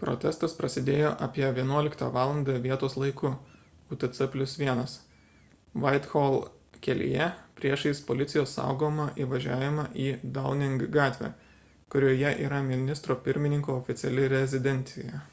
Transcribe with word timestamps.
protestas 0.00 0.52
prasidėjo 0.58 1.08
apie 1.26 1.42
11 1.46 2.04
val. 2.16 2.34
vietos 2.66 2.94
laiku 3.02 3.30
utc+1 3.96 4.92
whitehall 5.86 6.38
kelyje 6.88 7.26
priešais 7.62 8.02
policijos 8.12 8.54
saugomą 8.60 9.08
įvažiavimą 9.26 9.88
į 10.06 10.08
downing 10.38 10.86
gatvę 11.00 11.32
kurioje 11.96 12.34
yra 12.46 12.64
ministro 12.72 13.18
pirmininko 13.28 13.80
oficiali 13.82 14.30
rezidencija 14.38 15.26